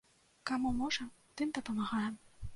[0.51, 2.19] Каму можам, тым дапамагаем.